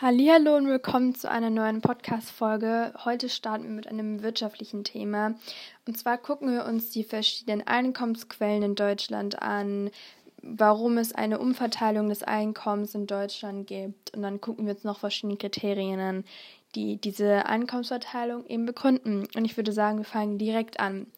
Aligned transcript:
Hallo 0.00 0.56
und 0.56 0.68
willkommen 0.68 1.16
zu 1.16 1.28
einer 1.28 1.50
neuen 1.50 1.80
Podcast-Folge. 1.80 2.94
Heute 3.04 3.28
starten 3.28 3.64
wir 3.64 3.70
mit 3.70 3.88
einem 3.88 4.22
wirtschaftlichen 4.22 4.84
Thema. 4.84 5.34
Und 5.88 5.98
zwar 5.98 6.18
gucken 6.18 6.52
wir 6.52 6.66
uns 6.66 6.90
die 6.90 7.02
verschiedenen 7.02 7.66
Einkommensquellen 7.66 8.62
in 8.62 8.74
Deutschland 8.76 9.42
an, 9.42 9.90
warum 10.40 10.98
es 10.98 11.12
eine 11.12 11.40
Umverteilung 11.40 12.10
des 12.10 12.22
Einkommens 12.22 12.94
in 12.94 13.08
Deutschland 13.08 13.66
gibt. 13.66 14.14
Und 14.14 14.22
dann 14.22 14.40
gucken 14.40 14.66
wir 14.66 14.74
uns 14.74 14.84
noch 14.84 15.00
verschiedene 15.00 15.36
Kriterien 15.36 15.98
an, 15.98 16.24
die 16.76 16.96
diese 16.98 17.46
Einkommensverteilung 17.46 18.46
eben 18.46 18.66
begründen. 18.66 19.26
Und 19.34 19.44
ich 19.44 19.56
würde 19.56 19.72
sagen, 19.72 19.98
wir 19.98 20.04
fangen 20.04 20.38
direkt 20.38 20.78
an. 20.78 21.08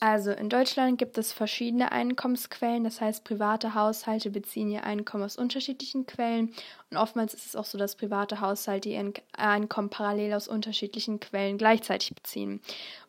Also 0.00 0.30
in 0.30 0.48
Deutschland 0.48 0.96
gibt 0.96 1.18
es 1.18 1.32
verschiedene 1.32 1.90
Einkommensquellen, 1.90 2.84
das 2.84 3.00
heißt 3.00 3.24
private 3.24 3.74
Haushalte 3.74 4.30
beziehen 4.30 4.70
ihr 4.70 4.84
Einkommen 4.84 5.24
aus 5.24 5.36
unterschiedlichen 5.36 6.06
Quellen. 6.06 6.52
Und 6.90 6.96
oftmals 6.96 7.34
ist 7.34 7.46
es 7.46 7.56
auch 7.56 7.64
so, 7.64 7.78
dass 7.78 7.96
private 7.96 8.40
Haushalte 8.40 8.90
ihr 8.90 9.12
Einkommen 9.32 9.90
parallel 9.90 10.34
aus 10.34 10.46
unterschiedlichen 10.46 11.18
Quellen 11.18 11.58
gleichzeitig 11.58 12.14
beziehen. 12.14 12.60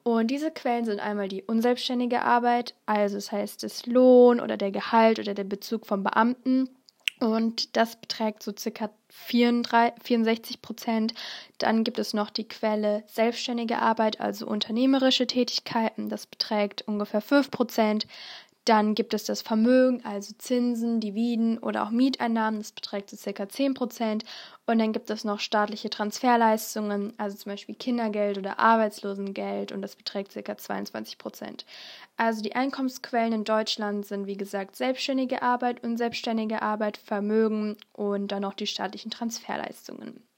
Und 0.01 0.31
diese 0.31 0.49
Quellen 0.49 0.85
sind 0.85 0.99
einmal 0.99 1.27
die 1.27 1.43
unselbstständige 1.43 2.23
Arbeit, 2.23 2.73
also 2.87 3.17
das 3.17 3.31
heißt 3.31 3.61
das 3.61 3.85
Lohn 3.85 4.39
oder 4.39 4.57
der 4.57 4.71
Gehalt 4.71 5.19
oder 5.19 5.35
der 5.35 5.43
Bezug 5.43 5.85
von 5.85 6.03
Beamten. 6.03 6.69
Und 7.19 7.77
das 7.77 7.97
beträgt 7.97 8.41
so 8.41 8.51
circa 8.57 8.89
64 9.09 10.61
Prozent. 10.61 11.13
Dann 11.57 11.83
gibt 11.83 11.99
es 11.99 12.13
noch 12.13 12.29
die 12.29 12.47
Quelle 12.47 13.03
selbstständige 13.07 13.79
Arbeit, 13.79 14.21
also 14.21 14.47
unternehmerische 14.47 15.27
Tätigkeiten. 15.27 16.09
Das 16.09 16.25
beträgt 16.25 16.83
ungefähr 16.87 17.21
5 17.21 17.51
Prozent. 17.51 18.07
Dann 18.65 18.93
gibt 18.93 19.13
es 19.13 19.23
das 19.23 19.41
Vermögen, 19.41 20.05
also 20.05 20.33
Zinsen, 20.37 20.99
Dividen 20.99 21.57
oder 21.57 21.83
auch 21.83 21.89
Mieteinnahmen, 21.89 22.59
das 22.59 22.71
beträgt 22.71 23.09
so 23.09 23.17
circa 23.17 23.49
10 23.49 23.73
Prozent. 23.73 24.25
Und 24.67 24.77
dann 24.79 24.93
gibt 24.93 25.09
es 25.09 25.23
noch 25.23 25.39
staatliche 25.39 25.89
Transferleistungen, 25.89 27.13
also 27.17 27.35
zum 27.37 27.51
Beispiel 27.51 27.73
Kindergeld 27.75 28.37
oder 28.37 28.59
Arbeitslosengeld 28.59 29.71
und 29.71 29.81
das 29.81 29.95
beträgt 29.95 30.31
circa 30.31 30.55
22 30.57 31.17
Prozent. 31.17 31.65
Also 32.17 32.41
die 32.43 32.55
Einkommensquellen 32.55 33.33
in 33.33 33.43
Deutschland 33.43 34.05
sind 34.05 34.27
wie 34.27 34.37
gesagt 34.37 34.75
selbstständige 34.75 35.41
Arbeit, 35.41 35.83
unselbstständige 35.83 36.61
Arbeit, 36.61 36.97
Vermögen 36.97 37.77
und 37.93 38.27
dann 38.31 38.43
noch 38.43 38.53
die 38.53 38.67
staatlichen 38.67 39.09
Transferleistungen. 39.09 40.28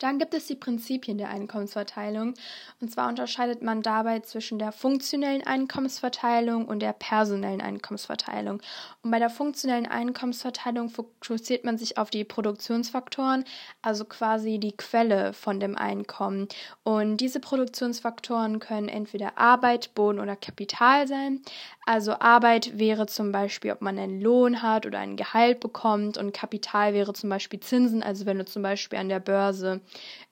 Dann 0.00 0.18
gibt 0.18 0.34
es 0.34 0.46
die 0.46 0.56
Prinzipien 0.56 1.18
der 1.18 1.30
Einkommensverteilung. 1.30 2.34
Und 2.80 2.90
zwar 2.90 3.08
unterscheidet 3.08 3.62
man 3.62 3.80
dabei 3.80 4.20
zwischen 4.20 4.58
der 4.58 4.72
funktionellen 4.72 5.46
Einkommensverteilung 5.46 6.66
und 6.66 6.80
der 6.80 6.92
personellen 6.92 7.60
Einkommensverteilung. 7.60 8.60
Und 9.02 9.10
bei 9.10 9.20
der 9.20 9.30
funktionellen 9.30 9.86
Einkommensverteilung 9.86 10.88
fokussiert 10.88 11.64
man 11.64 11.78
sich 11.78 11.96
auf 11.96 12.10
die 12.10 12.24
Produktionsfaktoren, 12.24 13.44
also 13.82 14.04
quasi 14.04 14.58
die 14.58 14.76
Quelle 14.76 15.32
von 15.32 15.60
dem 15.60 15.76
Einkommen. 15.76 16.48
Und 16.82 17.18
diese 17.18 17.38
Produktionsfaktoren 17.38 18.58
können 18.58 18.88
entweder 18.88 19.38
Arbeit, 19.38 19.94
Boden 19.94 20.18
oder 20.18 20.34
Kapital 20.34 21.06
sein. 21.06 21.40
Also 21.86 22.18
Arbeit 22.18 22.78
wäre 22.78 23.06
zum 23.06 23.30
Beispiel, 23.30 23.70
ob 23.70 23.82
man 23.82 23.98
einen 23.98 24.20
Lohn 24.20 24.62
hat 24.62 24.86
oder 24.86 24.98
ein 24.98 25.16
Gehalt 25.16 25.60
bekommt 25.60 26.16
und 26.16 26.32
Kapital 26.32 26.94
wäre 26.94 27.12
zum 27.12 27.28
Beispiel 27.28 27.60
Zinsen, 27.60 28.02
also 28.02 28.26
wenn 28.26 28.38
du 28.38 28.44
zum 28.44 28.62
Beispiel 28.62 28.98
an 28.98 29.08
der 29.08 29.20
Börse 29.20 29.80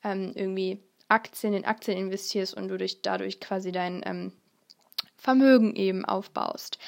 ähm, 0.04 0.32
irgendwie 0.34 0.82
Aktien 1.08 1.54
in 1.54 1.64
Aktien 1.64 1.98
investierst 1.98 2.54
und 2.54 2.68
du 2.68 2.78
dich 2.78 3.02
dadurch 3.02 3.40
quasi 3.40 3.72
dein 3.72 4.02
ähm, 4.04 4.32
Vermögen 5.16 5.76
eben 5.76 6.04
aufbaust. 6.04 6.78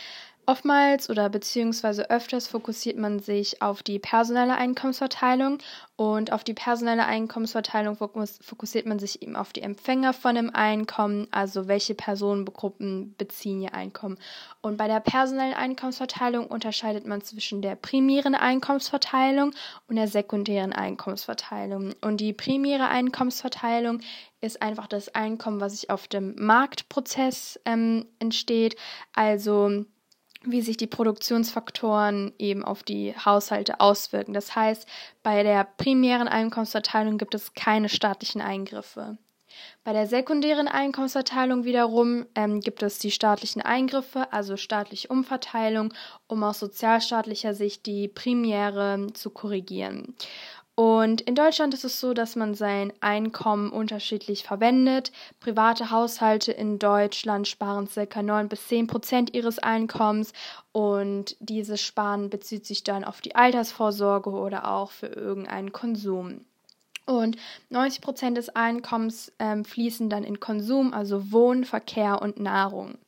Oftmals 0.47 1.09
oder 1.09 1.31
beziehungsweise 1.31 2.11
öfters 2.11 2.49
fokussiert 2.49 2.99
man 2.99 3.19
sich 3.19 3.63
auf 3.63 3.83
die 3.83 3.99
personelle 3.99 4.57
Einkommensverteilung 4.57 5.59
und 5.97 6.33
auf 6.33 6.45
die 6.45 6.55
personelle 6.55 7.07
Einkommensverteilung 7.07 7.97
fokussiert 7.97 8.85
man 8.85 8.99
sich 8.99 9.23
eben 9.23 9.37
auf 9.37 9.53
die 9.53 9.63
Empfänger 9.63 10.13
von 10.13 10.35
dem 10.35 10.51
Einkommen, 10.55 11.29
also 11.31 11.69
welche 11.69 11.95
Personengruppen 11.95 13.15
beziehen 13.17 13.63
ihr 13.63 13.75
Einkommen. 13.75 14.19
Und 14.61 14.77
bei 14.77 14.87
der 14.87 15.01
personellen 15.01 15.55
Einkommensverteilung 15.55 16.49
unterscheidet 16.49 17.07
man 17.07 17.23
zwischen 17.23 17.63
der 17.63 17.77
primären 17.77 18.35
Einkommensverteilung 18.35 19.55
und 19.89 19.97
der 19.97 20.09
sekundären 20.09 20.73
Einkommensverteilung. 20.73 21.95
Und 22.03 22.19
die 22.19 22.33
primäre 22.33 22.89
Einkommensverteilung 22.89 24.01
ist 24.41 24.61
einfach 24.61 24.89
das 24.89 25.15
Einkommen, 25.15 25.61
was 25.61 25.73
sich 25.73 25.91
auf 25.91 26.09
dem 26.09 26.35
Marktprozess 26.37 27.59
ähm, 27.65 28.07
entsteht, 28.19 28.77
also 29.15 29.87
wie 30.45 30.63
sich 30.63 30.77
die 30.77 30.87
Produktionsfaktoren 30.87 32.33
eben 32.39 32.65
auf 32.65 32.83
die 32.83 33.15
Haushalte 33.25 33.81
auswirken. 33.81 34.35
Das 34.35 34.55
heißt, 34.55 34.87
bei 35.23 35.43
der 35.43 35.65
primären 35.65 36.29
Einkommensverteilung 36.29 37.19
gibt 37.19 37.35
es 37.35 37.55
keine 37.55 37.89
staatlichen 37.89 38.41
Eingriffe. 38.41 39.19
Bei 39.85 39.93
der 39.93 40.07
sekundären 40.07 40.67
Einkommensverteilung 40.67 41.65
wiederum 41.65 42.27
ähm, 42.35 42.61
gibt 42.61 42.83
es 42.83 42.99
die 42.99 43.11
staatlichen 43.11 43.63
Eingriffe, 43.63 44.33
also 44.33 44.57
staatliche 44.57 45.09
Umverteilung, 45.09 45.93
um 46.27 46.43
aus 46.43 46.59
sozialstaatlicher 46.59 47.55
Sicht 47.55 47.87
die 47.87 48.09
primäre 48.09 49.09
zu 49.13 49.31
korrigieren. 49.31 50.15
Und 50.77 51.21
in 51.21 51.37
Deutschland 51.37 51.73
ist 51.73 51.85
es 51.85 52.01
so, 52.01 52.15
dass 52.15 52.35
man 52.35 52.55
sein 52.55 52.93
Einkommen 53.01 53.71
unterschiedlich 53.71 54.43
verwendet. 54.43 55.13
Private 55.39 55.93
Haushalte 55.93 56.51
in 56.51 56.81
Deutschland 56.81 57.47
sparen 57.47 57.89
ca. 57.89 58.23
9 58.23 58.49
bis 58.49 58.67
10 58.67 58.89
Prozent 58.89 59.35
ihres 59.35 59.61
Einkommens 59.61 60.33
und 60.73 61.37
dieses 61.39 61.81
Sparen 61.81 62.29
bezieht 62.29 62.67
sich 62.67 62.83
dann 62.83 63.05
auf 63.05 63.21
die 63.21 63.37
Altersvorsorge 63.37 64.31
oder 64.31 64.69
auch 64.69 64.91
für 64.91 65.07
irgendeinen 65.07 65.71
Konsum. 65.71 66.45
Und 67.07 67.37
90 67.71 68.01
Prozent 68.01 68.37
des 68.37 68.49
Einkommens 68.57 69.31
ähm, 69.39 69.65
fließen 69.65 70.11
dann 70.11 70.25
in 70.25 70.41
Konsum, 70.41 70.93
also 70.93 71.31
Wohn, 71.31 71.65
Verkehr 71.65 72.21
und 72.21 72.41
Nahrung. 72.41 72.99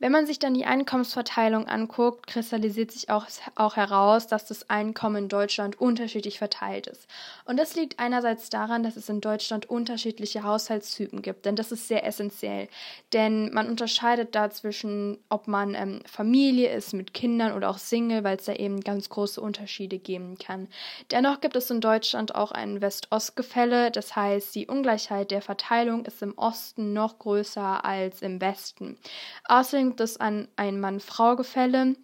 Wenn 0.00 0.12
man 0.12 0.26
sich 0.26 0.38
dann 0.38 0.54
die 0.54 0.64
Einkommensverteilung 0.64 1.66
anguckt, 1.66 2.28
kristallisiert 2.28 2.92
sich 2.92 3.10
auch, 3.10 3.26
auch 3.56 3.74
heraus, 3.74 4.28
dass 4.28 4.46
das 4.46 4.70
Einkommen 4.70 5.24
in 5.24 5.28
Deutschland 5.28 5.80
unterschiedlich 5.80 6.38
verteilt 6.38 6.86
ist. 6.86 7.08
Und 7.46 7.56
das 7.56 7.74
liegt 7.74 7.98
einerseits 7.98 8.48
daran, 8.48 8.84
dass 8.84 8.94
es 8.94 9.08
in 9.08 9.20
Deutschland 9.20 9.68
unterschiedliche 9.68 10.44
Haushaltstypen 10.44 11.20
gibt, 11.20 11.46
denn 11.46 11.56
das 11.56 11.72
ist 11.72 11.88
sehr 11.88 12.06
essentiell. 12.06 12.68
Denn 13.12 13.52
man 13.52 13.68
unterscheidet 13.68 14.36
da 14.36 14.50
zwischen, 14.50 15.18
ob 15.30 15.48
man 15.48 15.74
ähm, 15.74 16.00
Familie 16.06 16.70
ist 16.70 16.94
mit 16.94 17.12
Kindern 17.12 17.52
oder 17.52 17.68
auch 17.68 17.78
Single, 17.78 18.22
weil 18.22 18.36
es 18.36 18.44
da 18.44 18.52
eben 18.52 18.80
ganz 18.82 19.08
große 19.08 19.40
Unterschiede 19.40 19.98
geben 19.98 20.38
kann. 20.38 20.68
Dennoch 21.10 21.40
gibt 21.40 21.56
es 21.56 21.72
in 21.72 21.80
Deutschland 21.80 22.36
auch 22.36 22.52
ein 22.52 22.80
West-Ost-Gefälle, 22.80 23.90
das 23.90 24.14
heißt, 24.14 24.54
die 24.54 24.68
Ungleichheit 24.68 25.32
der 25.32 25.42
Verteilung 25.42 26.04
ist 26.04 26.22
im 26.22 26.38
Osten 26.38 26.92
noch 26.92 27.18
größer 27.18 27.84
als 27.84 28.22
im 28.22 28.40
Westen. 28.40 28.96
Außerdem 29.48 29.87
gibt 29.88 30.00
es 30.00 30.18
an 30.18 30.48
ein 30.56 30.80
Mann-Frau-Gefälle. 30.80 31.96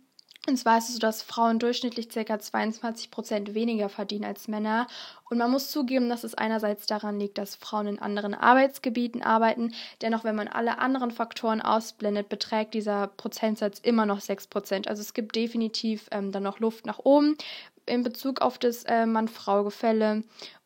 Und 0.47 0.59
zwar 0.59 0.77
ist 0.77 0.89
es 0.89 0.95
so, 0.95 0.99
dass 0.99 1.23
Frauen 1.23 1.59
durchschnittlich 1.59 2.09
ca. 2.11 2.39
22 2.39 3.11
Prozent 3.11 3.55
weniger 3.55 3.89
verdienen 3.89 4.25
als 4.25 4.47
Männer. 4.47 4.87
Und 5.31 5.39
man 5.39 5.51
muss 5.51 5.71
zugeben, 5.71 6.09
dass 6.09 6.23
es 6.23 6.35
einerseits 6.35 6.87
daran 6.87 7.19
liegt, 7.19 7.39
dass 7.39 7.57
Frauen 7.57 7.87
in 7.87 7.99
anderen 7.99 8.35
Arbeitsgebieten 8.35 9.23
arbeiten. 9.23 9.73
Dennoch, 10.03 10.23
wenn 10.25 10.37
man 10.37 10.49
alle 10.49 10.79
anderen 10.79 11.11
Faktoren 11.11 11.63
ausblendet, 11.63 12.29
beträgt 12.29 12.75
dieser 12.75 13.07
Prozentsatz 13.07 13.79
immer 13.79 14.05
noch 14.05 14.21
6 14.21 14.49
Prozent. 14.49 14.89
Also 14.89 15.01
es 15.01 15.15
gibt 15.15 15.35
definitiv 15.35 16.09
ähm, 16.11 16.31
dann 16.31 16.43
noch 16.43 16.59
Luft 16.59 16.85
nach 16.85 16.99
oben 16.99 17.37
in 17.87 18.03
Bezug 18.03 18.41
auf 18.41 18.59
das 18.59 18.85
äh, 18.85 19.07
Mann-Frau-Gefälle. 19.07 20.25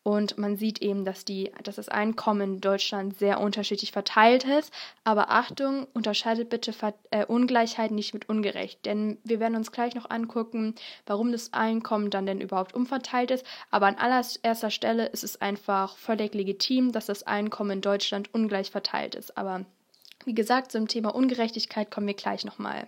Und 0.09 0.39
man 0.39 0.57
sieht 0.57 0.81
eben, 0.81 1.05
dass, 1.05 1.23
die, 1.23 1.51
dass 1.63 1.75
das 1.75 1.87
Einkommen 1.87 2.55
in 2.55 2.61
Deutschland 2.61 3.19
sehr 3.19 3.39
unterschiedlich 3.39 3.91
verteilt 3.91 4.43
ist. 4.43 4.73
Aber 5.03 5.29
Achtung, 5.29 5.85
unterscheidet 5.93 6.49
bitte 6.49 6.73
Ver 6.73 6.95
äh, 7.11 7.25
Ungleichheit 7.25 7.91
nicht 7.91 8.15
mit 8.15 8.27
ungerecht. 8.27 8.83
Denn 8.87 9.19
wir 9.23 9.39
werden 9.39 9.55
uns 9.55 9.71
gleich 9.71 9.93
noch 9.93 10.09
angucken, 10.09 10.73
warum 11.05 11.31
das 11.31 11.53
Einkommen 11.53 12.09
dann 12.09 12.25
denn 12.25 12.41
überhaupt 12.41 12.73
umverteilt 12.73 13.29
ist. 13.29 13.45
Aber 13.69 13.85
an 13.85 13.97
allererster 13.97 14.71
Stelle 14.71 15.05
ist 15.05 15.23
es 15.23 15.39
einfach 15.41 15.95
völlig 15.95 16.33
legitim, 16.33 16.91
dass 16.91 17.05
das 17.05 17.21
Einkommen 17.21 17.69
in 17.69 17.81
Deutschland 17.81 18.33
ungleich 18.33 18.71
verteilt 18.71 19.13
ist. 19.13 19.37
Aber 19.37 19.63
wie 20.25 20.33
gesagt, 20.33 20.71
zum 20.71 20.87
Thema 20.87 21.13
Ungerechtigkeit 21.13 21.91
kommen 21.91 22.07
wir 22.07 22.15
gleich 22.15 22.45
nochmal. 22.45 22.87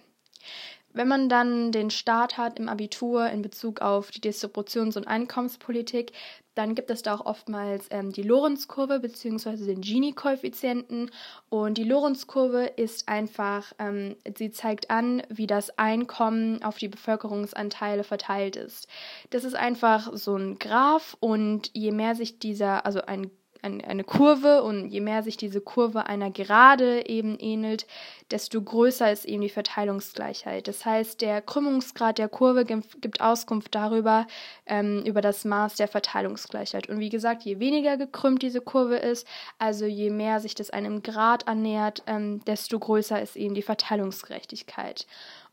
Wenn 0.94 1.08
man 1.08 1.30
dann 1.30 1.72
den 1.72 1.90
Start 1.90 2.38
hat 2.38 2.60
im 2.60 2.70
Abitur 2.70 3.30
in 3.30 3.42
Bezug 3.42 3.82
auf 3.82 4.12
die 4.12 4.22
Distributions- 4.22 4.98
und 4.98 5.08
Einkommenspolitik, 5.08 6.14
dann 6.54 6.76
gibt 6.76 6.92
es 6.92 7.02
da 7.02 7.16
auch 7.16 7.26
oftmals 7.26 7.88
ähm, 7.92 8.12
die 8.12 8.24
Lorenz-Kurve 8.24 9.00
bzw. 9.00 9.66
den 9.66 9.82
Gini-Koeffizienten. 9.82 11.10
Und 11.50 11.78
die 11.78 11.86
Lorenz-Kurve 11.86 12.66
ist 12.66 13.08
einfach, 13.08 13.72
ähm, 13.80 14.18
sie 14.38 14.52
zeigt 14.52 14.90
an, 14.90 15.24
wie 15.30 15.48
das 15.48 15.78
Einkommen 15.78 16.62
auf 16.62 16.78
die 16.78 16.90
Bevölkerungsanteile 16.90 18.04
verteilt 18.04 18.58
ist. 18.58 18.88
Das 19.30 19.46
ist 19.46 19.56
einfach 19.56 20.12
so 20.14 20.36
ein 20.36 20.60
Graph 20.60 21.16
und 21.22 21.72
je 21.74 21.92
mehr 21.92 22.16
sich 22.16 22.40
dieser, 22.40 22.86
also 22.86 23.02
ein 23.02 23.32
ein, 23.62 23.84
eine 23.84 24.04
Kurve 24.04 24.63
und 24.63 24.90
je 24.90 25.02
mehr 25.02 25.24
sich 25.24 25.38
diese 25.38 25.62
Kurve 25.62 26.06
einer 26.06 26.31
Gerade 26.31 27.08
eben 27.08 27.38
ähnelt, 27.40 27.86
desto 28.31 28.62
größer 28.62 29.12
ist 29.12 29.25
eben 29.25 29.42
die 29.42 29.50
Verteilungsgleichheit. 29.50 30.68
Das 30.68 30.86
heißt, 30.86 31.22
der 31.22 31.42
Krümmungsgrad 31.42 32.18
der 32.18 32.30
Kurve 32.30 32.66
gibt 32.66 33.22
Auskunft 33.22 33.75
darüber, 33.75 34.28
ähm, 34.66 35.04
über 35.06 35.22
das 35.22 35.46
Maß 35.46 35.75
der 35.75 35.88
Verteilungsgleichheit. 35.88 36.90
Und 36.90 37.00
wie 37.00 37.10
gesagt, 37.10 37.44
je 37.44 37.60
weniger 37.60 37.98
gekrümmt 37.98 38.42
diese 38.42 38.62
Kurve 38.62 38.98
ist, 38.98 39.28
also 39.60 39.86
je 39.86 40.10
mehr 40.10 40.40
sich 40.40 40.56
das 40.56 40.69
einem 40.69 41.04
Grad 41.04 41.48
annähert, 41.48 42.04
ähm, 42.07 42.44
desto 42.46 42.80
größer 42.80 43.22
ist 43.22 43.36
eben 43.36 43.54
die 43.54 43.62
Verteilungsgerechtigkeit. 43.62 45.06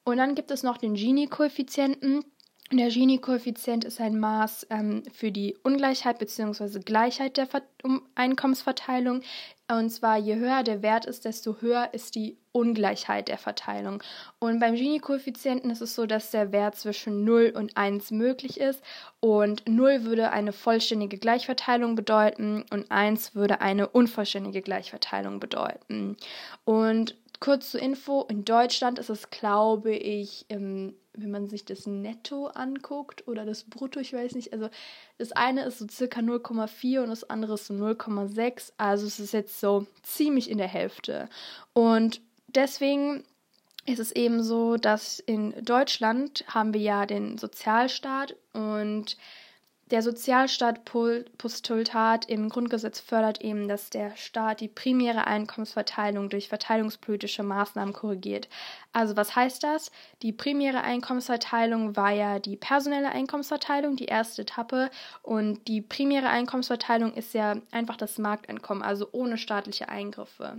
Und 0.05 0.17
dann 0.17 0.35
gibt 0.35 0.51
es 0.51 0.63
noch 0.63 0.79
den 0.79 0.95
Gini-Koeffizienten. 0.95 2.25
Der 2.71 2.89
Gini-Koeffizient 2.89 3.87
ist 3.87 3.99
ein 3.99 4.21
Maß 4.21 4.67
ähm, 4.69 5.03
für 5.11 5.33
die 5.33 5.57
Ungleichheit 5.63 6.19
bzw. 6.19 6.81
Gleichheit 6.81 7.39
der 7.39 7.47
Ver 7.47 7.63
um 7.83 8.03
Einkommensverteilung. 8.15 9.23
Und 9.71 9.89
zwar, 9.89 10.19
je 10.19 10.37
höher 10.37 10.63
der 10.63 10.83
Wert 10.83 11.07
ist, 11.07 11.25
desto 11.25 11.63
höher 11.63 11.95
ist 11.95 12.15
die 12.15 12.37
Ungleichheit 12.53 13.29
der 13.29 13.39
Verteilung. 13.39 14.03
Und 14.39 14.61
beim 14.61 14.75
Gini-Koeffizienten 14.75 15.71
ist 15.71 15.81
es 15.81 15.95
so, 15.95 16.05
dass 16.05 16.31
der 16.31 16.53
Wert 16.53 16.77
zwischen 16.77 17.25
0 17.25 17.55
und 17.57 17.75
1 17.79 18.11
möglich 18.11 18.61
ist. 18.61 18.83
Und 19.21 19.67
0 19.67 20.05
würde 20.05 20.31
eine 20.31 20.53
vollständige 20.53 21.17
Gleichverteilung 21.17 21.95
bedeuten 21.95 22.67
und 22.71 22.91
1 22.91 23.35
würde 23.35 23.63
eine 23.63 23.89
unvollständige 23.89 24.61
Gleichverteilung 24.61 25.41
bedeuten. 25.41 26.19
Und 26.67 27.17
kurz 27.41 27.71
zur 27.71 27.81
Info, 27.81 28.27
in 28.29 28.45
Deutschland 28.45 28.99
ist 28.99 29.09
es, 29.09 29.31
glaube 29.31 29.95
ich, 29.95 30.45
im 30.49 30.95
wenn 31.21 31.31
man 31.31 31.49
sich 31.49 31.65
das 31.65 31.87
Netto 31.87 32.47
anguckt 32.47 33.27
oder 33.27 33.45
das 33.45 33.65
Brutto, 33.65 34.01
ich 34.01 34.13
weiß 34.13 34.35
nicht, 34.35 34.53
also 34.53 34.69
das 35.19 35.33
eine 35.33 35.65
ist 35.65 35.79
so 35.79 35.87
circa 35.89 36.21
0,4 36.21 37.03
und 37.03 37.09
das 37.09 37.29
andere 37.29 37.55
ist 37.55 37.67
so 37.67 37.75
0,6, 37.75 38.73
also 38.77 39.07
es 39.07 39.19
ist 39.19 39.33
jetzt 39.33 39.61
so 39.61 39.87
ziemlich 40.03 40.51
in 40.51 40.59
der 40.59 40.69
Hälfte. 40.69 41.29
Und 41.73 42.21
deswegen 42.49 43.25
ist 43.87 43.99
es 43.99 44.13
eben 44.13 44.43
so, 44.43 44.77
dass 44.77 45.19
in 45.19 45.55
Deutschland 45.65 46.45
haben 46.49 46.75
wir 46.75 46.81
ja 46.81 47.07
den 47.07 47.39
Sozialstaat 47.39 48.37
und 48.53 49.17
der 49.91 50.03
Sozialstaat-Postulat 50.03 52.29
im 52.29 52.49
Grundgesetz 52.49 53.01
fördert 53.01 53.41
eben, 53.41 53.67
dass 53.69 53.91
der 53.91 54.15
Staat 54.17 54.61
die 54.61 54.69
primäre 54.69 55.27
Einkommensverteilung 55.27 56.29
durch 56.29 56.49
verteilungspolitische 56.49 57.43
Maßnahmen 57.43 57.95
korrigiert. 57.95 58.49
Also 58.93 59.17
was 59.17 59.35
heißt 59.35 59.65
das? 59.65 59.91
Die 60.23 60.33
primäre 60.33 60.83
Einkommensverteilung 60.83 61.97
war 61.97 62.13
ja 62.13 62.39
die 62.39 62.57
personelle 62.57 63.11
Einkommensverteilung, 63.11 63.97
die 63.97 64.07
erste 64.07 64.43
Etappe. 64.43 64.91
Und 65.23 65.67
die 65.69 65.81
primäre 65.81 66.29
Einkommensverteilung 66.29 67.15
ist 67.15 67.33
ja 67.35 67.57
einfach 67.71 67.97
das 67.97 68.19
Markteinkommen, 68.19 68.83
also 68.83 69.09
ohne 69.13 69.39
staatliche 69.39 69.89
Eingriffe. 69.89 70.59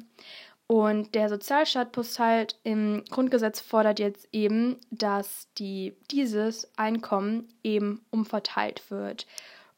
Und 0.72 1.16
der 1.16 1.30
Sozialstaatpost 1.30 2.20
halt 2.20 2.60
im 2.62 3.04
Grundgesetz 3.10 3.60
fordert 3.60 3.98
jetzt 3.98 4.28
eben, 4.32 4.78
dass 4.92 5.48
die, 5.58 5.98
dieses 6.12 6.70
Einkommen 6.78 7.52
eben 7.64 8.06
umverteilt 8.12 8.92
wird. 8.92 9.26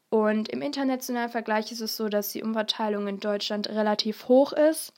Und 0.10 0.50
im 0.50 0.62
internationalen 0.62 1.30
Vergleich 1.30 1.72
ist 1.72 1.80
es 1.80 1.96
so, 1.96 2.10
dass 2.10 2.34
die 2.34 2.44
Umverteilung 2.44 3.08
in 3.08 3.22
Deutschland 3.22 3.70
relativ 3.70 4.28
hoch 4.28 4.52
ist. 4.52 4.92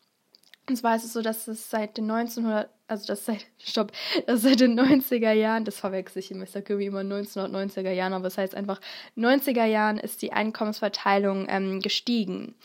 Und 0.68 0.78
zwar 0.78 0.96
ist 0.96 1.04
es 1.04 1.14
so, 1.14 1.22
dass 1.22 1.48
es 1.48 1.70
seit 1.70 1.96
den 1.98 2.10
1900, 2.10 2.72
also 2.88 3.06
das 3.06 3.26
seit, 3.26 3.46
stopp, 3.60 3.92
das 4.26 4.42
seit 4.42 4.62
den 4.62 4.80
90er 4.80 5.34
Jahren, 5.34 5.64
das 5.64 5.80
verwechsel 5.80 6.22
ich 6.22 6.32
immer, 6.32 6.46
ich 6.46 6.50
sage 6.50 6.74
irgendwie 6.74 6.88
immer 6.88 7.02
1990er 7.02 7.92
Jahren, 7.92 8.14
aber 8.14 8.24
das 8.24 8.40
heißt 8.40 8.56
einfach 8.56 8.82
90er 9.16 9.66
Jahren 9.66 10.00
ist 10.00 10.24
die 10.24 10.34
Einkommensverteilung 10.34 11.46
ähm, 11.50 11.82
gestiegen. 11.82 12.56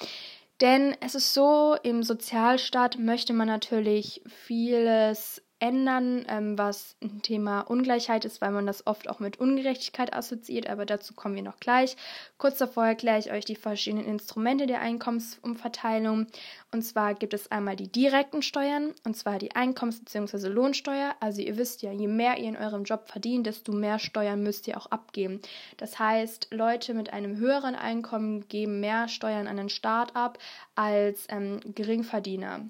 Denn 0.60 0.96
es 1.00 1.14
ist 1.14 1.34
so, 1.34 1.76
im 1.82 2.02
Sozialstaat 2.02 2.98
möchte 2.98 3.32
man 3.32 3.46
natürlich 3.46 4.22
vieles 4.26 5.42
ändern, 5.60 6.24
ähm, 6.28 6.56
was 6.56 6.96
ein 7.02 7.22
Thema 7.22 7.62
Ungleichheit 7.62 8.24
ist, 8.24 8.40
weil 8.40 8.52
man 8.52 8.66
das 8.66 8.86
oft 8.86 9.08
auch 9.08 9.18
mit 9.18 9.40
Ungerechtigkeit 9.40 10.14
assoziiert, 10.14 10.68
aber 10.68 10.86
dazu 10.86 11.14
kommen 11.14 11.34
wir 11.34 11.42
noch 11.42 11.58
gleich. 11.58 11.96
Kurz 12.36 12.58
davor 12.58 12.86
erkläre 12.86 13.18
ich 13.18 13.32
euch 13.32 13.44
die 13.44 13.56
verschiedenen 13.56 14.06
Instrumente 14.06 14.66
der 14.66 14.80
Einkommensumverteilung. 14.80 16.26
Und 16.70 16.82
zwar 16.82 17.14
gibt 17.14 17.34
es 17.34 17.50
einmal 17.50 17.76
die 17.76 17.90
direkten 17.90 18.42
Steuern, 18.42 18.94
und 19.04 19.16
zwar 19.16 19.38
die 19.38 19.52
Einkommens- 19.52 20.00
bzw. 20.00 20.48
Lohnsteuer. 20.48 21.14
Also 21.20 21.42
ihr 21.42 21.56
wisst 21.56 21.82
ja, 21.82 21.90
je 21.92 22.08
mehr 22.08 22.38
ihr 22.38 22.48
in 22.48 22.56
eurem 22.56 22.84
Job 22.84 23.08
verdient, 23.08 23.46
desto 23.46 23.72
mehr 23.72 23.98
Steuern 23.98 24.42
müsst 24.42 24.68
ihr 24.68 24.76
auch 24.76 24.86
abgeben. 24.86 25.40
Das 25.76 25.98
heißt, 25.98 26.48
Leute 26.50 26.94
mit 26.94 27.12
einem 27.12 27.36
höheren 27.36 27.74
Einkommen 27.74 28.46
geben 28.48 28.80
mehr 28.80 29.08
Steuern 29.08 29.48
an 29.48 29.56
den 29.56 29.68
Staat 29.68 30.14
ab 30.14 30.38
als 30.74 31.26
ähm, 31.30 31.60
Geringverdiener. 31.74 32.68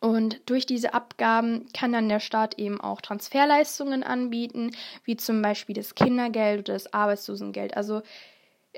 Und 0.00 0.40
durch 0.46 0.66
diese 0.66 0.94
Abgaben 0.94 1.66
kann 1.72 1.92
dann 1.92 2.08
der 2.08 2.20
Staat 2.20 2.58
eben 2.58 2.80
auch 2.80 3.00
Transferleistungen 3.00 4.02
anbieten, 4.02 4.72
wie 5.04 5.16
zum 5.16 5.40
Beispiel 5.40 5.74
das 5.74 5.94
Kindergeld 5.94 6.60
oder 6.60 6.74
das 6.74 6.92
Arbeitslosengeld. 6.92 7.76
Also 7.76 8.02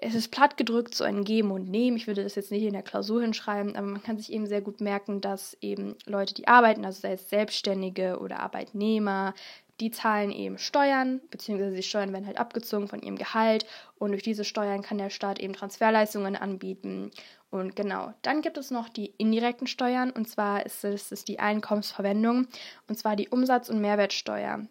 es 0.00 0.14
ist 0.14 0.30
platt 0.30 0.56
gedrückt 0.56 0.94
so 0.94 1.04
ein 1.04 1.24
Geben 1.24 1.50
und 1.50 1.68
Nehmen. 1.68 1.96
Ich 1.96 2.06
würde 2.06 2.22
das 2.22 2.36
jetzt 2.36 2.52
nicht 2.52 2.62
in 2.62 2.72
der 2.72 2.82
Klausur 2.82 3.20
hinschreiben, 3.20 3.74
aber 3.74 3.86
man 3.86 4.02
kann 4.02 4.16
sich 4.16 4.32
eben 4.32 4.46
sehr 4.46 4.60
gut 4.60 4.80
merken, 4.80 5.20
dass 5.20 5.56
eben 5.60 5.96
Leute, 6.06 6.34
die 6.34 6.46
arbeiten, 6.46 6.84
also 6.84 7.00
sei 7.00 7.12
es 7.12 7.28
Selbstständige 7.28 8.18
oder 8.20 8.38
Arbeitnehmer, 8.40 9.34
die 9.80 9.90
zahlen 9.90 10.30
eben 10.30 10.58
Steuern, 10.58 11.20
beziehungsweise 11.30 11.76
die 11.76 11.82
Steuern 11.82 12.12
werden 12.12 12.26
halt 12.26 12.38
abgezogen 12.38 12.88
von 12.88 13.00
ihrem 13.00 13.16
Gehalt 13.16 13.66
und 13.96 14.10
durch 14.10 14.22
diese 14.22 14.44
Steuern 14.44 14.82
kann 14.82 14.98
der 14.98 15.10
Staat 15.10 15.38
eben 15.38 15.52
Transferleistungen 15.52 16.36
anbieten 16.36 17.10
und 17.50 17.76
genau, 17.76 18.12
dann 18.22 18.42
gibt 18.42 18.58
es 18.58 18.70
noch 18.70 18.88
die 18.88 19.14
indirekten 19.16 19.66
Steuern 19.66 20.10
und 20.10 20.28
zwar 20.28 20.66
ist 20.66 20.84
es, 20.84 21.12
ist 21.12 21.28
die 21.28 21.38
Einkommensverwendung 21.38 22.46
und 22.88 22.98
zwar 22.98 23.16
die 23.16 23.28
Umsatz- 23.28 23.70
und 23.70 23.80
Mehrwertsteuer. 23.80 24.66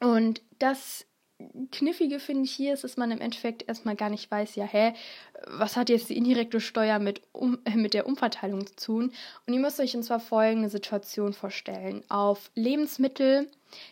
Und 0.00 0.42
das 0.58 1.06
Kniffige 1.70 2.18
finde 2.18 2.44
ich 2.44 2.50
hier 2.50 2.74
ist, 2.74 2.82
dass 2.82 2.96
man 2.96 3.12
im 3.12 3.20
Endeffekt 3.20 3.68
erstmal 3.68 3.94
gar 3.94 4.10
nicht 4.10 4.28
weiß, 4.28 4.56
ja, 4.56 4.64
hä, 4.64 4.92
was 5.46 5.76
hat 5.76 5.88
jetzt 5.88 6.08
die 6.08 6.16
indirekte 6.16 6.60
Steuer 6.60 6.98
mit, 6.98 7.22
um, 7.30 7.58
äh, 7.64 7.76
mit 7.76 7.94
der 7.94 8.06
Umverteilung 8.06 8.66
zu 8.66 8.74
tun? 8.74 9.12
Und 9.46 9.54
ihr 9.54 9.60
müsst 9.60 9.78
euch 9.78 9.94
und 9.94 10.02
zwar 10.02 10.18
folgende 10.18 10.68
Situation 10.68 11.32
vorstellen. 11.32 12.02
Auf 12.08 12.50
Lebensmittel, 12.56 13.48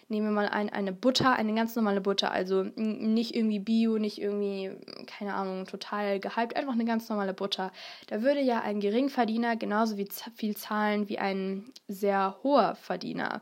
nehmen 0.09 0.27
wir 0.27 0.33
mal 0.33 0.49
ein, 0.49 0.71
eine 0.71 0.93
Butter, 0.93 1.35
eine 1.35 1.55
ganz 1.55 1.77
normale 1.77 2.01
Butter, 2.01 2.33
also 2.33 2.65
nicht 2.75 3.37
irgendwie 3.37 3.61
Bio, 3.61 3.99
nicht 3.99 4.21
irgendwie, 4.21 4.73
keine 5.07 5.35
Ahnung, 5.35 5.67
total 5.67 6.19
gehypt, 6.19 6.57
einfach 6.57 6.73
eine 6.73 6.85
ganz 6.85 7.09
normale 7.09 7.33
Butter. 7.33 7.71
Da 8.09 8.23
würde 8.23 8.41
ja 8.41 8.61
ein 8.63 8.81
Geringverdiener 8.81 9.55
genauso 9.55 9.97
wie 9.97 10.09
viel 10.35 10.57
zahlen 10.57 11.09
wie 11.09 11.19
ein 11.19 11.71
sehr 11.87 12.39
hoher 12.43 12.75
Verdiener. 12.75 13.41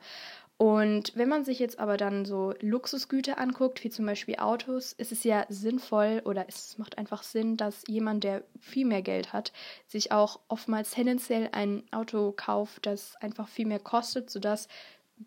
Und 0.65 1.13
wenn 1.15 1.29
man 1.29 1.45
sich 1.45 1.59
jetzt 1.59 1.79
aber 1.79 1.99
dann 1.99 2.25
so 2.25 2.55
Luxusgüter 2.61 3.39
anguckt, 3.39 3.85
wie 3.85 3.91
zum 3.91 4.07
Beispiel 4.07 4.37
Autos, 4.37 4.95
ist 4.95 5.13
es 5.13 5.23
ja 5.23 5.45
sinnvoll 5.51 6.23
oder 6.25 6.47
es 6.49 6.79
macht 6.79 6.97
einfach 6.97 7.23
Sinn, 7.23 7.59
dass 7.59 7.85
jemand, 7.87 8.25
der 8.25 8.45
viel 8.61 8.87
mehr 8.87 9.03
Geld 9.03 9.35
hat, 9.35 9.53
sich 9.87 10.11
auch 10.11 10.41
oftmals 10.49 10.93
tendenziell 10.93 11.51
ein 11.53 11.83
Auto 11.93 12.33
kauft, 12.33 12.87
das 12.87 13.15
einfach 13.17 13.47
viel 13.47 13.67
mehr 13.67 13.79
kostet, 13.79 14.31
sodass 14.31 14.69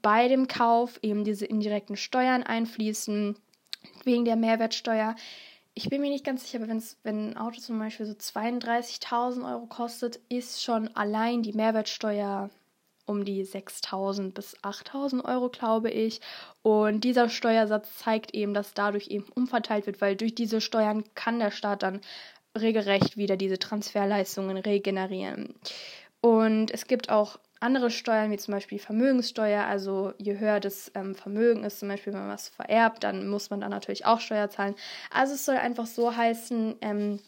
bei 0.02 0.28
dem 0.28 0.48
Kauf 0.48 0.98
eben 1.04 1.24
diese 1.24 1.46
indirekten 1.46 1.98
Steuern 1.98 2.42
einfließen, 2.42 3.38
wegen 4.06 4.26
der 4.26 4.38
Mehrwertsteuer. 4.38 5.16
Ich 5.76 5.88
bin 5.88 6.02
mir 6.02 6.10
nicht 6.10 6.26
ganz 6.26 6.46
sicher, 6.50 6.64
aber 6.64 6.82
wenn 7.04 7.30
ein 7.30 7.38
Auto 7.38 7.62
zum 7.62 7.78
Beispiel 7.78 8.08
so 8.08 8.14
32.000 8.14 9.48
Euro 9.48 9.68
kostet, 9.68 10.20
ist 10.30 10.64
schon 10.64 10.88
allein 10.96 11.44
die 11.44 11.54
Mehrwertsteuer 11.54 12.50
um 13.08 13.26
die 13.26 13.44
6.000 13.44 14.34
bis 14.34 14.56
8.000 14.58 15.26
Euro, 15.26 15.50
glaube 15.50 15.90
ich. 15.90 16.22
Und 16.62 17.04
dieser 17.04 17.30
Steuersatz 17.30 17.98
zeigt 17.98 18.36
eben, 18.36 18.54
dass 18.54 18.74
dadurch 18.74 19.08
eben 19.08 19.26
umverteilt 19.34 19.88
wird, 19.88 20.02
weil 20.02 20.16
durch 20.16 20.36
diese 20.36 20.62
Steuern 20.62 21.04
kann 21.16 21.40
der 21.40 21.52
Staat 21.52 21.84
dann 21.84 22.02
regelrecht 22.58 23.18
wieder 23.18 23.38
diese 23.38 23.60
Transferleistungen 23.60 24.58
regenerieren. 24.58 25.56
Und 26.22 26.72
es 26.72 26.88
gibt 26.88 27.10
auch 27.10 27.40
andere 27.60 27.90
Steuern, 27.90 28.32
wie 28.32 28.38
zum 28.38 28.54
Beispiel 28.54 28.80
Vermögenssteuer. 28.80 29.64
Also 29.66 30.14
je 30.18 30.38
höher 30.38 30.60
das 30.60 30.92
ähm, 30.96 31.16
Vermögen 31.16 31.64
ist, 31.64 31.80
zum 31.80 31.90
Beispiel 31.90 32.14
wenn 32.14 32.22
man 32.22 32.30
was 32.30 32.50
vererbt, 32.50 33.04
dann 33.04 33.28
muss 33.28 33.50
man 33.50 33.62
dann 33.62 33.72
natürlich 33.72 34.06
auch 34.06 34.20
Steuer 34.20 34.50
zahlen. 34.50 34.76
Also 35.12 35.34
es 35.34 35.46
soll 35.46 35.58
einfach 35.58 35.86
so 35.88 36.16
heißen, 36.16 36.76
ähm, 36.82 37.20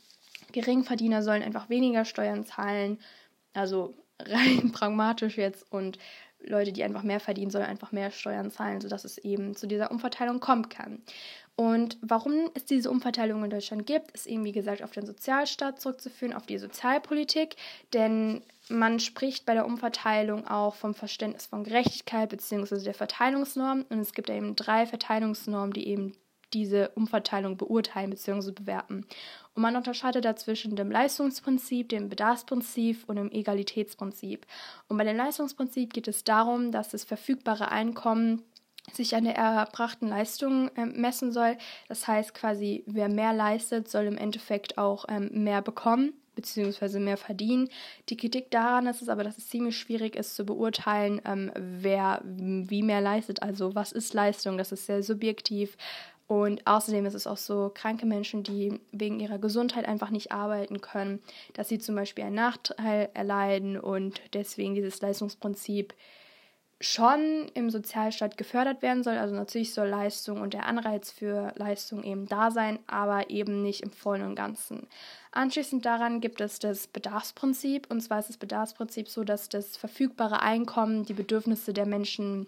Geringverdiener 0.52 1.24
sollen 1.24 1.44
einfach 1.44 1.70
weniger 1.70 2.06
Steuern 2.06 2.46
zahlen. 2.46 3.00
Also 3.54 3.94
rein 4.26 4.72
pragmatisch 4.74 5.38
jetzt 5.38 5.72
und 5.72 5.98
Leute, 6.42 6.72
die 6.72 6.84
einfach 6.84 7.04
mehr 7.04 7.20
verdienen, 7.20 7.52
sollen 7.52 7.66
einfach 7.66 7.92
mehr 7.92 8.12
Steuern 8.12 8.50
zahlen, 8.50 8.80
sodass 8.80 9.04
es 9.04 9.18
eben 9.18 9.56
zu 9.56 9.68
dieser 9.68 9.92
Umverteilung 9.92 10.40
kommen 10.40 10.70
kann. 10.70 11.02
Und 11.60 11.98
warum 12.02 12.50
es 12.54 12.64
diese 12.64 12.90
Umverteilung 12.90 13.44
in 13.44 13.50
Deutschland 13.50 13.86
gibt, 13.86 14.12
ist 14.12 14.28
eben, 14.28 14.46
wie 14.46 14.54
gesagt, 14.54 14.82
auf 14.82 14.92
den 14.92 15.06
Sozialstaat 15.06 15.82
zurückzuführen, 15.82 16.34
auf 16.34 16.46
die 16.46 16.58
Sozialpolitik. 16.58 17.58
Denn 17.94 18.42
man 18.70 19.02
spricht 19.02 19.46
bei 19.46 19.56
der 19.56 19.66
Umverteilung 19.66 20.48
auch 20.48 20.76
vom 20.76 20.94
Verständnis 20.96 21.48
von 21.48 21.66
Gerechtigkeit 21.66 22.30
bzw. 22.30 22.82
der 22.82 22.94
Verteilungsnorm. 22.94 23.86
Und 23.90 24.00
es 24.00 24.14
gibt 24.14 24.30
eben 24.30 24.56
drei 24.56 24.86
Verteilungsnormen, 24.86 25.74
die 25.74 25.90
eben 25.90 26.14
diese 26.54 26.90
Umverteilung 26.90 27.58
beurteilen 27.58 28.10
bzw. 28.10 28.52
bewerten. 28.52 29.06
Und 29.54 29.62
man 29.62 29.76
unterscheidet 29.76 30.26
dazwischen 30.26 30.76
dem 30.76 30.92
Leistungsprinzip, 30.92 31.90
dem 31.90 32.10
Bedarfsprinzip 32.10 33.04
und 33.08 33.18
dem 33.18 33.32
Egalitätsprinzip. 33.32 34.46
Und 34.88 34.98
bei 34.98 35.04
dem 35.04 35.18
Leistungsprinzip 35.18 35.94
geht 35.94 36.08
es 36.08 36.24
darum, 36.24 36.72
dass 36.72 36.90
das 36.90 37.04
verfügbare 37.04 37.72
Einkommen 37.72 38.44
sich 38.94 39.16
an 39.16 39.26
der 39.26 39.36
erbrachten 39.36 40.08
Leistung 40.08 40.70
äh, 40.76 40.86
messen 40.86 41.32
soll. 41.32 41.58
Das 41.88 42.08
heißt 42.08 42.34
quasi, 42.34 42.84
wer 42.88 43.10
mehr 43.10 43.34
leistet, 43.34 43.90
soll 43.90 44.06
im 44.06 44.18
Endeffekt 44.18 44.78
auch 44.78 45.06
ähm, 45.10 45.30
mehr 45.32 45.62
bekommen 45.62 46.14
bzw. 46.36 47.00
mehr 47.00 47.18
verdienen. 47.18 47.70
Die 48.10 48.18
Kritik 48.18 48.52
daran 48.52 48.88
ist 48.88 49.02
es 49.02 49.10
aber, 49.10 49.24
dass 49.24 49.38
es 49.38 49.50
ziemlich 49.50 49.78
schwierig 49.78 50.16
ist 50.16 50.36
zu 50.36 50.46
beurteilen, 50.46 51.22
ähm, 51.26 51.52
wer 51.56 52.22
wie 52.24 52.84
mehr 52.84 53.02
leistet. 53.02 53.44
Also 53.44 53.76
was 53.76 53.92
ist 53.92 54.14
Leistung? 54.14 54.58
Das 54.58 54.72
ist 54.72 54.86
sehr 54.86 55.04
subjektiv. 55.04 55.78
Und 56.30 56.68
außerdem 56.68 57.08
ist 57.08 57.16
es 57.16 57.26
auch 57.26 57.38
so, 57.38 57.72
kranke 57.74 58.06
Menschen, 58.06 58.44
die 58.44 58.80
wegen 58.92 59.20
ihrer 59.20 59.40
Gesundheit 59.40 59.88
einfach 59.88 60.12
nicht 60.12 60.32
arbeiten 60.32 60.80
können, 60.80 61.24
dass 61.54 61.70
sie 61.70 61.80
zum 61.80 61.96
Beispiel 61.96 62.24
einen 62.24 62.36
Nachteil 62.36 63.10
erleiden 63.16 63.80
und 63.80 64.22
deswegen 64.36 64.76
dieses 64.76 65.02
Leistungsprinzip 65.02 65.96
schon 66.80 67.50
im 67.56 67.72
Sozialstaat 67.72 68.38
gefördert 68.38 68.84
werden 68.84 69.02
soll. 69.02 69.18
Also 69.18 69.34
natürlich 69.34 69.74
soll 69.74 69.88
Leistung 69.88 70.40
und 70.40 70.54
der 70.54 70.68
Anreiz 70.68 71.10
für 71.10 71.52
Leistung 71.56 72.04
eben 72.04 72.28
da 72.28 72.52
sein, 72.52 72.78
aber 72.86 73.32
eben 73.32 73.64
nicht 73.64 73.82
im 73.82 73.92
vollen 73.92 74.22
und 74.22 74.36
ganzen. 74.36 74.88
Anschließend 75.32 75.84
daran 75.84 76.22
gibt 76.22 76.42
es 76.42 76.60
das 76.60 76.86
Bedarfsprinzip. 76.86 77.90
Und 77.90 78.02
zwar 78.02 78.20
ist 78.20 78.30
das 78.30 78.38
Bedarfsprinzip 78.38 79.10
so, 79.10 79.24
dass 79.24 79.50
das 79.50 79.78
verfügbare 79.78 80.44
Einkommen 80.44 81.06
die 81.06 81.16
Bedürfnisse 81.16 81.74
der 81.74 81.88
Menschen 81.88 82.46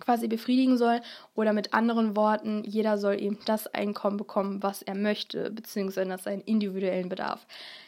quasi 0.00 0.28
befriedigen 0.28 0.78
soll. 0.78 1.00
Oder 1.34 1.52
mit 1.52 1.74
anderen 1.74 2.16
Worten, 2.16 2.64
jeder 2.64 2.98
soll 2.98 3.20
eben 3.20 3.38
das 3.44 3.66
Einkommen 3.68 4.16
bekommen, 4.16 4.62
was 4.62 4.82
er 4.82 4.94
möchte, 4.94 5.50
beziehungsweise 5.50 6.16
seinen 6.18 6.42
individuellen 6.42 7.08
Bedarf. 7.08 7.46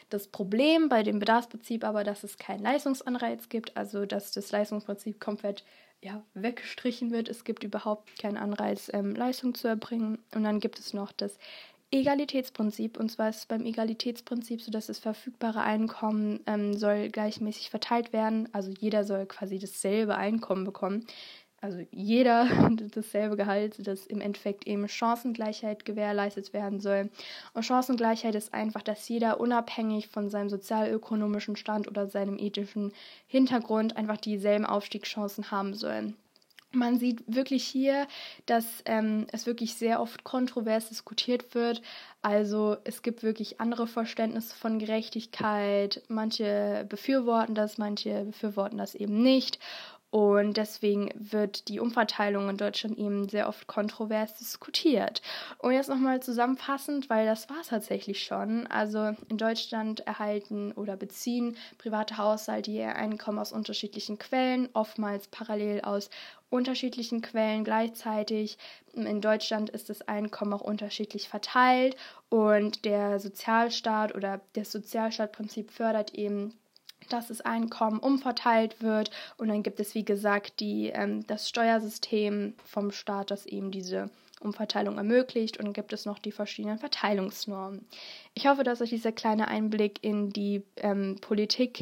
Das 0.09 0.27
Problem 0.27 0.89
bei 0.89 1.03
dem 1.03 1.19
Bedarfsprinzip 1.19 1.83
aber, 1.83 2.03
dass 2.03 2.23
es 2.23 2.37
keinen 2.37 2.63
Leistungsanreiz 2.63 3.49
gibt, 3.49 3.75
also 3.75 4.05
dass 4.05 4.31
das 4.31 4.51
Leistungsprinzip 4.51 5.19
komplett 5.19 5.63
ja, 6.01 6.23
weggestrichen 6.35 7.11
wird. 7.11 7.29
Es 7.29 7.43
gibt 7.43 7.63
überhaupt 7.63 8.19
keinen 8.19 8.37
Anreiz, 8.37 8.91
ähm, 8.93 9.15
Leistung 9.15 9.55
zu 9.55 9.67
erbringen. 9.67 10.19
Und 10.35 10.43
dann 10.43 10.59
gibt 10.59 10.79
es 10.79 10.93
noch 10.93 11.11
das 11.11 11.39
Egalitätsprinzip. 11.91 12.97
Und 12.97 13.09
zwar 13.09 13.29
ist 13.29 13.37
es 13.37 13.45
beim 13.47 13.65
Egalitätsprinzip 13.65 14.61
so, 14.61 14.71
dass 14.71 14.87
das 14.87 14.99
verfügbare 14.99 15.61
Einkommen 15.61 16.41
ähm, 16.45 16.73
soll 16.73 17.09
gleichmäßig 17.09 17.71
verteilt 17.71 18.13
werden. 18.13 18.49
Also 18.53 18.71
jeder 18.79 19.03
soll 19.03 19.25
quasi 19.25 19.57
dasselbe 19.57 20.15
Einkommen 20.15 20.63
bekommen 20.65 21.07
also 21.65 21.79
jeder 21.91 22.47
dasselbe 22.93 23.35
Gehalt, 23.35 23.85
dass 23.85 24.05
im 24.05 24.21
Endeffekt 24.21 24.67
eben 24.67 24.87
Chancengleichheit 24.87 25.83
gewährleistet 25.83 26.53
werden 26.53 26.79
soll. 26.79 27.09
Und 27.53 27.63
Chancengleichheit 27.63 28.35
ist 28.35 28.53
einfach, 28.53 28.83
dass 28.83 29.09
jeder 29.09 29.39
unabhängig 29.39 30.07
von 30.07 30.29
seinem 30.29 30.49
sozialökonomischen 30.49 31.55
Stand 31.55 31.87
oder 31.87 32.07
seinem 32.07 32.37
ethischen 32.37 32.93
Hintergrund 33.27 33.97
einfach 33.97 34.17
dieselben 34.17 34.65
Aufstiegschancen 34.65 35.51
haben 35.51 35.73
soll. 35.73 36.13
Man 36.75 36.99
sieht 36.99 37.23
wirklich 37.25 37.63
hier, 37.63 38.07
dass 38.45 38.65
ähm, 38.85 39.27
es 39.31 39.45
wirklich 39.45 39.75
sehr 39.75 40.01
oft 40.01 40.23
kontrovers 40.25 40.89
diskutiert 40.89 41.55
wird. 41.55 41.81
Also 42.21 42.77
es 42.83 43.01
gibt 43.01 43.23
wirklich 43.23 43.61
andere 43.61 43.87
Verständnisse 43.87 44.53
von 44.55 44.77
Gerechtigkeit. 44.77 46.03
Manche 46.09 46.85
befürworten 46.89 47.55
das, 47.55 47.77
manche 47.77 48.25
befürworten 48.25 48.77
das 48.77 48.93
eben 48.93 49.23
nicht. 49.23 49.57
Und 50.15 50.55
deswegen 50.55 51.09
wird 51.15 51.67
die 51.67 51.81
Umverteilung 51.81 52.47
in 52.47 52.55
Deutschland 52.55 52.97
eben 52.97 53.27
sehr 53.27 53.49
oft 53.49 53.67
kontrovers 53.67 54.33
diskutiert. 54.35 55.21
Und 55.57 55.73
jetzt 55.73 55.89
nochmal 55.89 56.21
zusammenfassend, 56.21 57.09
weil 57.09 57.25
das 57.25 57.49
war 57.49 57.57
es 57.59 57.67
tatsächlich 57.67 58.23
schon. 58.23 58.65
Also 58.67 59.13
in 59.27 59.37
Deutschland 59.37 60.07
erhalten 60.07 60.71
oder 60.71 60.95
beziehen 60.95 61.57
private 61.77 62.17
Haushalte 62.17 62.71
ihr 62.71 62.95
Einkommen 62.95 63.39
aus 63.39 63.51
unterschiedlichen 63.51 64.17
Quellen, 64.17 64.69
oftmals 64.71 65.27
parallel 65.27 65.81
aus 65.81 66.09
unterschiedlichen 66.49 67.21
Quellen 67.21 67.65
gleichzeitig. 67.65 68.57
In 68.93 69.19
Deutschland 69.19 69.69
ist 69.69 69.89
das 69.89 70.01
Einkommen 70.01 70.53
auch 70.53 70.61
unterschiedlich 70.61 71.27
verteilt 71.27 71.97
und 72.29 72.85
der 72.85 73.19
Sozialstaat 73.19 74.15
oder 74.15 74.39
das 74.53 74.71
Sozialstaatprinzip 74.71 75.71
fördert 75.71 76.13
eben 76.13 76.53
dass 77.13 77.27
das 77.27 77.41
Einkommen 77.41 77.99
umverteilt 77.99 78.81
wird. 78.81 79.11
Und 79.37 79.47
dann 79.47 79.63
gibt 79.63 79.79
es, 79.79 79.95
wie 79.95 80.05
gesagt, 80.05 80.59
die, 80.59 80.87
ähm, 80.87 81.25
das 81.27 81.49
Steuersystem 81.49 82.53
vom 82.63 82.91
Staat, 82.91 83.31
das 83.31 83.45
eben 83.45 83.71
diese 83.71 84.09
Umverteilung 84.39 84.97
ermöglicht. 84.97 85.57
Und 85.57 85.65
dann 85.65 85.73
gibt 85.73 85.93
es 85.93 86.05
noch 86.05 86.19
die 86.19 86.31
verschiedenen 86.31 86.77
Verteilungsnormen. 86.77 87.85
Ich 88.33 88.47
hoffe, 88.47 88.63
dass 88.63 88.81
euch 88.81 88.89
dieser 88.89 89.11
kleine 89.11 89.47
Einblick 89.47 90.03
in 90.03 90.29
die 90.29 90.63
ähm, 90.77 91.17
Politik, 91.21 91.79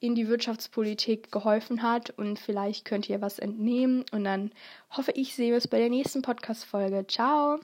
in 0.00 0.14
die 0.14 0.28
Wirtschaftspolitik 0.28 1.30
geholfen 1.30 1.82
hat. 1.82 2.10
Und 2.10 2.38
vielleicht 2.38 2.84
könnt 2.84 3.08
ihr 3.08 3.20
was 3.20 3.38
entnehmen. 3.38 4.04
Und 4.12 4.24
dann 4.24 4.50
hoffe 4.90 5.12
ich, 5.12 5.34
sehe 5.34 5.54
es 5.54 5.68
bei 5.68 5.78
der 5.78 5.90
nächsten 5.90 6.22
Podcast-Folge. 6.22 7.06
Ciao! 7.06 7.60